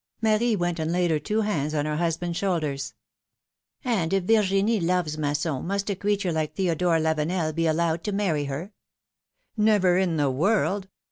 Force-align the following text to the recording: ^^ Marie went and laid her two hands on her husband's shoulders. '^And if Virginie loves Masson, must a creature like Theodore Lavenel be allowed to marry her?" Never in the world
^^ 0.19 0.23
Marie 0.23 0.55
went 0.55 0.79
and 0.79 0.91
laid 0.91 1.11
her 1.11 1.19
two 1.19 1.41
hands 1.41 1.75
on 1.75 1.85
her 1.85 1.97
husband's 1.97 2.35
shoulders. 2.39 2.95
'^And 3.85 4.11
if 4.13 4.23
Virginie 4.23 4.79
loves 4.79 5.15
Masson, 5.15 5.67
must 5.67 5.91
a 5.91 5.95
creature 5.95 6.31
like 6.31 6.55
Theodore 6.55 6.97
Lavenel 6.97 7.53
be 7.53 7.67
allowed 7.67 8.03
to 8.05 8.11
marry 8.11 8.45
her?" 8.45 8.73
Never 9.59 9.99
in 9.99 10.17
the 10.17 10.31
world 10.31 10.87